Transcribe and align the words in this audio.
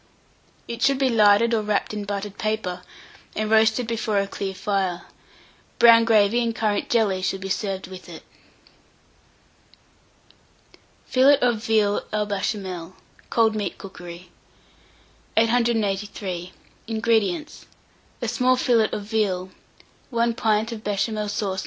It 0.67 0.81
should 0.81 0.97
be 0.97 1.09
larded 1.09 1.53
or 1.53 1.61
wrapped 1.61 1.93
in 1.93 2.05
buttered 2.05 2.39
paper, 2.39 2.81
and 3.35 3.51
roasted 3.51 3.85
before 3.85 4.17
a 4.17 4.25
clear 4.25 4.55
fire. 4.55 5.03
Brown 5.77 6.05
gravy 6.05 6.41
and 6.41 6.55
currant 6.55 6.89
jelly 6.89 7.21
should 7.21 7.39
be 7.39 7.49
served 7.49 7.85
with 7.85 8.09
it. 8.09 8.23
FILLET 11.05 11.39
OF 11.43 11.63
VEAL 11.63 12.03
AU 12.11 12.25
BECHAMEL 12.25 12.95
(Cold 13.29 13.53
Meat 13.55 13.77
Cookery). 13.77 14.31
883. 15.37 16.51
INGREDIENTS. 16.87 17.67
A 18.23 18.27
small 18.27 18.55
fillet 18.55 18.89
of 18.89 19.03
veal, 19.03 19.51
1 20.09 20.33
pint 20.33 20.71
of 20.71 20.83
Béchamel 20.83 21.29
sauce 21.29 21.57
No. 21.59 21.59